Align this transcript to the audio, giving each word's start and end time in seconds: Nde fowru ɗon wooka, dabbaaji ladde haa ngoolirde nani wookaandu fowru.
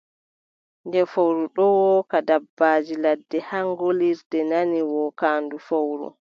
Nde 0.87 1.01
fowru 1.11 1.43
ɗon 1.55 1.71
wooka, 1.83 2.17
dabbaaji 2.27 2.95
ladde 3.03 3.37
haa 3.49 3.67
ngoolirde 3.71 4.39
nani 4.51 4.79
wookaandu 4.93 5.57
fowru. 5.67 6.07